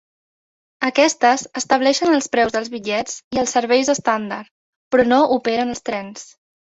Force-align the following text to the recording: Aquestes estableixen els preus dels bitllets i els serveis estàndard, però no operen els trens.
Aquestes 0.87 1.41
estableixen 1.59 2.13
els 2.15 2.27
preus 2.35 2.55
dels 2.55 2.71
bitllets 2.75 3.19
i 3.37 3.41
els 3.41 3.53
serveis 3.57 3.91
estàndard, 3.95 4.49
però 4.97 5.07
no 5.11 5.21
operen 5.37 5.75
els 5.75 5.85
trens. 5.91 6.25